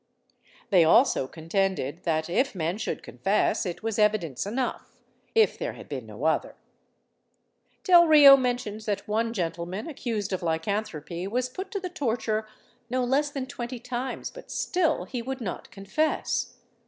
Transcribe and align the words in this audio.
They 0.71 0.83
also 0.83 1.27
contended 1.27 2.05
that, 2.05 2.27
if 2.27 2.55
men 2.55 2.79
should 2.79 3.03
confess, 3.03 3.67
it 3.67 3.83
was 3.83 3.99
evidence 3.99 4.47
enough, 4.47 4.95
if 5.35 5.59
there 5.59 5.73
had 5.73 5.87
been 5.87 6.07
no 6.07 6.23
other. 6.23 6.55
Delrio 7.83 8.35
mentions 8.35 8.85
that 8.87 9.07
one 9.07 9.31
gentleman 9.31 9.87
accused 9.87 10.33
of 10.33 10.41
lycanthropy 10.41 11.27
was 11.27 11.49
put 11.49 11.69
to 11.69 11.79
the 11.79 11.89
torture 11.89 12.47
no 12.89 13.03
less 13.03 13.29
than 13.29 13.45
twenty 13.45 13.77
times; 13.77 14.31
but 14.31 14.49
still 14.49 15.03
he 15.05 15.21
would 15.21 15.39
not 15.39 15.69
confess. 15.69 16.55